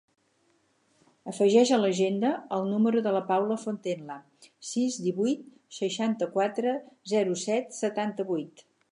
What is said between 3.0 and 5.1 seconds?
de la Paula Fontenla: sis,